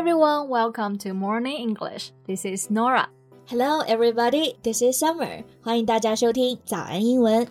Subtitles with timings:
[0.00, 2.10] everyone, welcome to Morning English.
[2.26, 3.10] This is Norah.
[3.44, 5.44] Hello everybody, this is Summer.
[5.60, 7.46] 欢迎大家收听早安英文。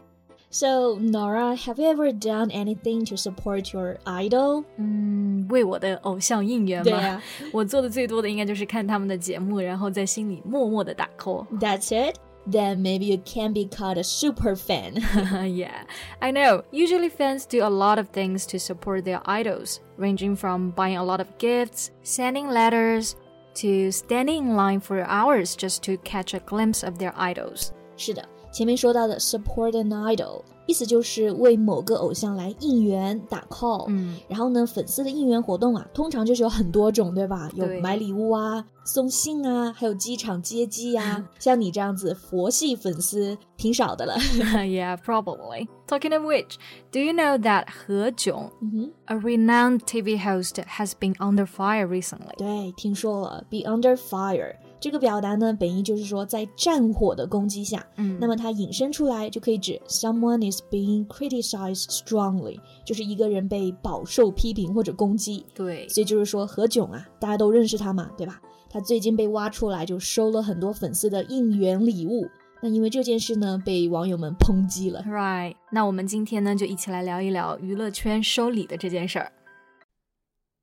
[0.50, 4.64] So Norah, have you ever done anything to support your idol?
[4.78, 6.84] 嗯,为我的偶像应援吗?
[6.86, 7.22] 对啊。
[7.54, 11.46] 我做的最多的应该就是看他们的节目,然后在心里默默地打 call。
[11.60, 12.16] That's it.
[12.50, 14.96] Then maybe you can be called a super fan.
[15.54, 15.84] yeah,
[16.20, 16.64] I know.
[16.72, 21.04] Usually, fans do a lot of things to support their idols, ranging from buying a
[21.04, 23.16] lot of gifts, sending letters,
[23.56, 27.72] to standing in line for hours just to catch a glimpse of their idols.
[27.96, 28.28] 是的，
[28.60, 33.86] 前面说到的 support an idol，意思就是为某个偶像来应援打 call。
[33.88, 37.50] 嗯，然后呢，粉丝的应援活动啊，通常就是有很多种，对吧？
[37.54, 41.26] 有买礼物啊、送信啊，还有机场接机啊。
[41.40, 44.18] 像你这样子佛系粉丝挺少的了。
[44.18, 45.70] yeah, probably.
[45.88, 46.58] Talking of which,
[46.92, 48.90] do you know that He Jiong, mm-hmm.
[49.06, 52.36] a renowned TV host, has been under fire recently?
[52.38, 54.56] 对，听说了，be under fire。
[54.80, 57.86] 这个表达呢，本意就是说在战火的攻击下。
[57.98, 65.46] 嗯那么它引申出来就可以指 someone is being criticized strongly，就是一个人被饱受批评或者攻击。
[65.54, 68.42] 对，所以就是说何炅啊，大家都认识他嘛，对吧？
[68.70, 72.28] 他最近被挖出来，就收了很多粉丝的应援礼物。
[72.62, 75.02] 那因为这件事呢，被网友们抨击了。
[75.08, 79.32] Right，那我们今天呢就一起来聊一聊娱乐圈收礼的这件事儿。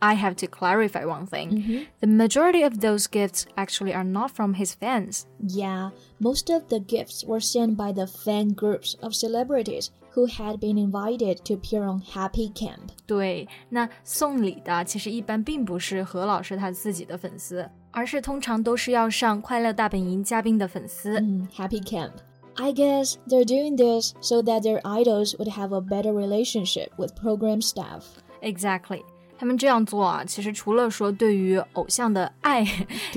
[0.00, 1.86] I have to clarify one thing.
[2.00, 5.24] The majority of those gifts actually are not from his fans.
[5.40, 5.90] Yeah,
[6.20, 10.76] most of the gifts were sent by the fan groups of celebrities who had been
[10.76, 12.90] invited to appear on Happy Camp.
[13.06, 21.18] 对，那送礼的其实一般并不是何老师他自己的粉丝，而是通常都是要上快乐大本营嘉宾的粉丝。
[21.18, 22.12] Mm, Happy Camp.
[22.56, 27.16] I guess they're doing this so that their idols would have a better relationship with
[27.16, 28.04] program staff.
[28.42, 29.02] Exactly.
[29.39, 32.65] 他们这样做啊，其实除了说对于偶像的爱，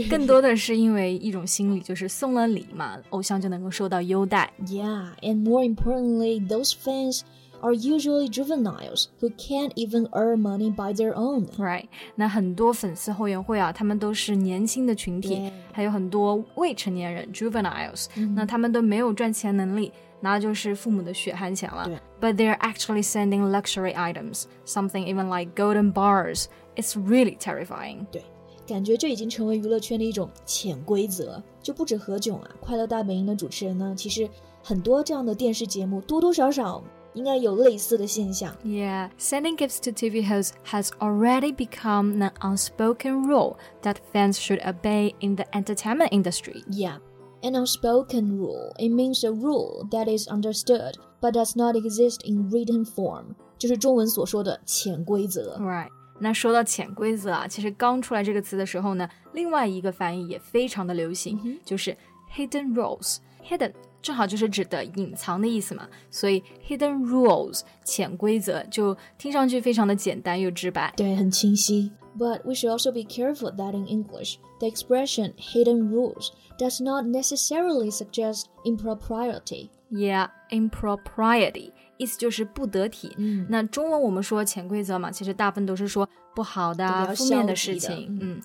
[0.09, 4.49] 更多的是因为一种心理，就是送了礼嘛，偶像就能够受到优待。
[4.65, 7.23] Yeah, and more importantly, those fans
[7.62, 11.48] are usually juveniles who can't even earn money by their own.
[11.58, 21.98] Right，那很多粉丝后援会啊，他们都是年轻的群体对，还有很多未成年人 （juveniles），、那他们都没有赚钱能力，拿的就是父母的血汗钱了对。
[22.20, 26.46] But they're actually sending luxury items, something even like golden bars.
[26.76, 28.06] It's really terrifying.
[28.12, 28.22] 对，
[28.68, 31.42] 感觉这已经成为娱乐圈的一种潜规则。
[31.64, 34.30] 就不止何炅啊，快乐大本营的主持人呢，其实
[34.64, 36.84] 很多这样的电视节目多多少少
[37.14, 38.56] 应该有类似的现象。
[38.64, 44.62] Yeah, sending gifts to TV hosts has already become an unspoken rule that fans should
[44.68, 46.64] obey in the entertainment industry.
[46.70, 47.00] Yeah,
[47.42, 48.74] an unspoken rule.
[48.78, 55.58] It means a rule that is understood but does not exist in written form，就是中文所说的潜规则。
[55.60, 55.90] Right.
[56.20, 61.96] 那说到潜规则啊，其实刚出来这个词的时候呢，另外一个翻译也非常的流行，就是
[62.36, 63.18] hidden rules。
[63.49, 70.93] Hidden 正好就是指的隐藏的意思嘛，所以 hidden rules 潜规则就听上去非常的简单又直白。
[70.97, 71.93] 对，很清晰。
[72.19, 77.91] But we should also be careful that in English, the expression hidden rules does not necessarily
[77.91, 79.71] suggest impropriety.
[79.91, 83.13] Yeah, impropriety 意思就是不得体。
[83.17, 88.09] 嗯那中文我们说潜规则嘛，其实大部分都是说不好的、啊、负面的事情。
[88.11, 88.41] 嗯嗯，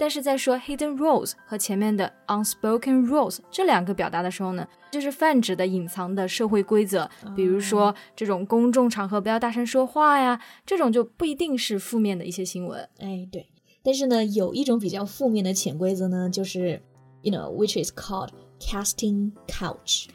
[0.00, 12.88] 但是在说 hidden rules 和前面的 unspoken rules 这两个表达的时候呢，就是泛指的隐藏的社会规则，比如说这种公众场合不要大声说话呀，这种就不一定是负面的一些新闻。
[12.98, 13.48] 哎，对。
[13.82, 16.82] 但是呢，有一种比较负面的潜规则呢，就是，
[17.22, 18.30] you know, which is called
[18.60, 20.08] casting couch.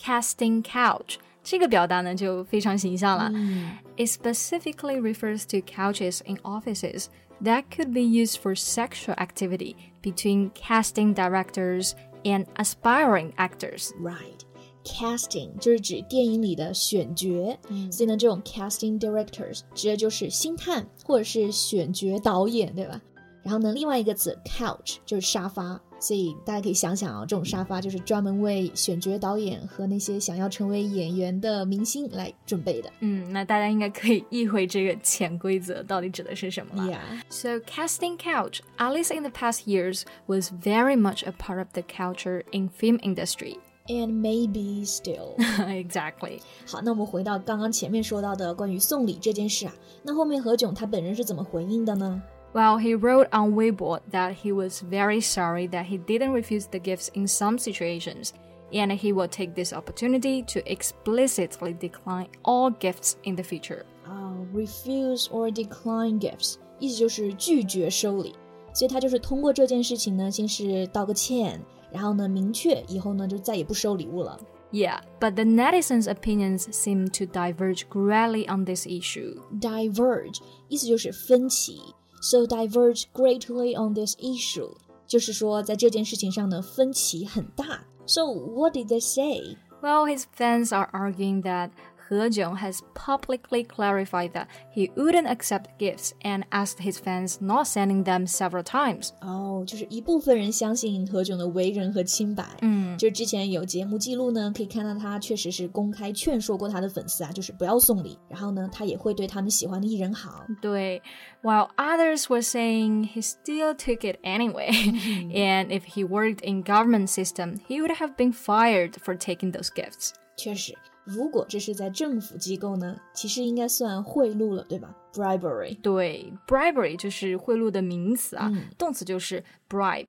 [0.00, 3.30] casting couch 这个表达呢就非常形象了。
[3.34, 7.06] 嗯 It specifically refers to couches in offices
[7.42, 11.92] that could be used for sexual activity between casting directors
[12.24, 13.92] and aspiring actors.
[14.00, 14.40] Right.
[14.84, 23.00] Casting 就是指电影里的选角，嗯所以呢，这种 casting directors 指的就是星探或者是选角导演，对吧？
[23.42, 32.91] 然后呢，另外一个词 couch 就是沙发， 所以大家可以想想啊，这种沙发就是专门为选角导演和那些想要成为演员的明星来准备的。
[32.99, 36.91] 嗯，那大家应该可以意会这个潜规则到底指的是什么了。
[36.91, 37.21] Yeah.
[37.29, 41.69] So, casting couch, at least in the past years, was very much a part of
[41.71, 43.59] the culture in film industry.
[43.87, 45.35] and maybe still.
[45.67, 46.39] exactly.
[46.65, 49.73] 好，那我们回到刚刚前面说到的关于送礼这件事啊，
[50.03, 52.21] 那后面何炅他本人是怎么回应的呢？
[52.54, 57.10] Well, he wrote on Weibo that he was very sorry that he didn't refuse the gifts
[57.14, 58.32] in some situations,
[58.72, 63.84] and he will take this opportunity to explicitly decline all gifts in the future.
[64.04, 68.34] 啊、r e f u s e or decline gifts，意思就是拒绝收礼。
[68.72, 71.60] 所以他就是通过这件事情呢，先是道个歉，
[71.92, 74.40] 然后呢，明确以后呢就再也不收礼物了。
[74.70, 79.36] Yeah, but the netizens' opinions seem to diverge greatly on this issue.
[79.60, 81.80] diverge 意思就是分歧
[82.22, 84.74] ，so diverge greatly on this issue，
[85.06, 87.84] 就是说在这件事情上呢分歧很大。
[88.06, 89.56] So what did they say?
[89.80, 91.70] Well, his fans are arguing that
[92.09, 97.67] he Jiong has publicly clarified that he wouldn't accept gifts and asked his fans not
[97.67, 99.09] sending them several times.
[99.21, 102.45] 哦，就是一部分人相信何炅的为人和清白。
[102.61, 108.17] 嗯，就是之前有节目记录呢，可以看到他确实是公开劝说过他的粉丝啊，就是不要送礼。
[108.27, 110.45] 然后呢，他也会对他们喜欢的艺人好。
[110.61, 111.01] 对
[111.41, 115.31] ，while others were saying he still took it anyway, mm-hmm.
[115.35, 119.69] and if he worked in government system, he would have been fired for taking those
[119.73, 120.11] gifts.
[120.35, 120.73] 确实，
[121.05, 125.79] 如果这是在政府机构呢，其实应该算贿赂了，对吧？Bribery。
[125.81, 130.07] 对，bribery 就是贿赂的名词啊，嗯动词就是 bribe。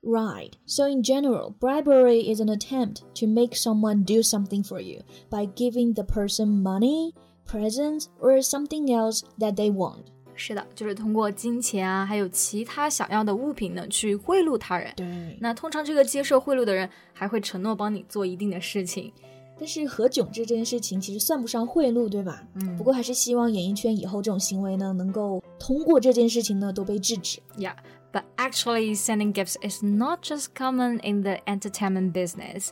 [0.00, 0.52] Right.
[0.64, 5.46] So, in general, bribery is an attempt to make someone do something for you by
[5.46, 7.14] giving the person money,
[7.44, 10.04] presents, or something else that they want.
[10.36, 14.92] 是的，就是通过金钱啊，还有其他想要的物品呢，去贿赂他人。
[14.94, 15.36] 对。
[15.40, 19.12] 那通常这个接受贿赂的人还会承诺帮你做一定的事情。
[19.59, 22.43] 但是何炅这件事情其实算不上贿赂，对吧？
[22.55, 27.39] 嗯不过还是希望演艺圈以后这种行为呢，能够通过这件事情呢都被制止。
[27.57, 27.75] Yeah,
[28.11, 32.69] but actually, sending gifts is not just common in the entertainment business.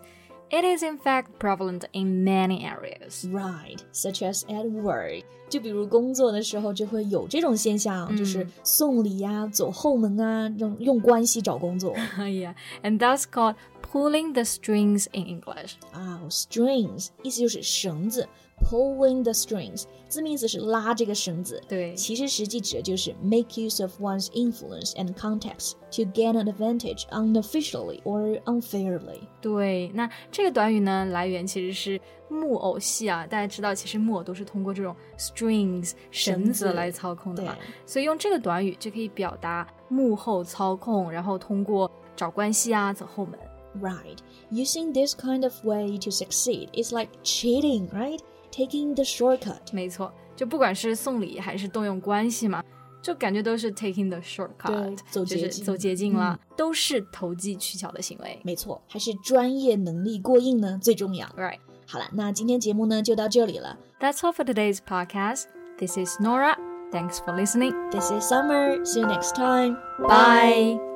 [0.50, 3.26] It is in fact prevalent in many areas.
[3.26, 12.54] Right, such as at work，就比如工作的时候就会有这种现象，就是送礼呀、走后门啊，用用关系找工作 yeah,
[12.84, 13.56] and that's called
[13.91, 15.75] pulling the strings in English.
[15.93, 16.21] 啊。
[16.29, 18.29] strings 意思就是绳子
[18.65, 28.03] ，pulling the strings 字面意思是拉这个绳子，对其实实际指的就是 make use of one's influence and contacts to gain an advantage unofficially
[28.03, 29.21] or unfairly。
[29.41, 33.27] 对，那这个短语呢，来源其实是木偶戏啊。
[33.27, 43.39] 大家知道，其实木偶都是通过这种 strings 绳子来操控的嘛，所以用这个短语就可以表达幕后操控，然后通过找关系啊走后门。
[43.81, 44.19] right.
[44.51, 48.21] Using this kind of way to succeed is like cheating, right?
[48.51, 49.73] Taking the shortcut.
[49.73, 52.63] 没错，就不管是送礼还是动用关系嘛，
[53.03, 58.41] 就感觉都是 taking the shortcut，走捷径，走捷径了，嗯、都是投机取巧的行为。
[58.45, 61.27] 没错，还是专业能力过硬呢最重要。
[61.37, 63.79] Right，好了，那今天节目呢就到这里了。
[64.01, 65.45] That's all for today's podcast.
[65.79, 66.57] This is Norah.
[66.91, 67.75] Thanks for listening.
[67.91, 68.83] This is Summer.
[68.85, 69.77] See you next time.
[69.99, 70.79] Bye.
[70.79, 70.96] Bye.